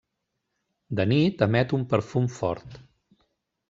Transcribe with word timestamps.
De 1.01 1.05
nit 1.13 1.39
emet 1.49 1.73
un 1.81 1.87
perfum 1.95 2.27
fort. 2.41 2.71